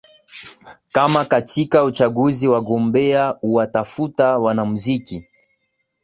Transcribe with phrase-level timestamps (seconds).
[0.91, 5.27] kama katika uchaguzi wagombea huwatafuta wanamuziki